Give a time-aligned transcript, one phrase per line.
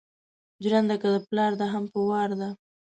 [0.63, 2.49] جرنده که دا پلار ده هم په وار ده